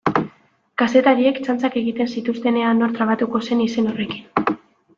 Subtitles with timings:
[0.81, 4.57] Kazetariek txantxak egiten zituzten ea nor trabatuko zen izen horrekin.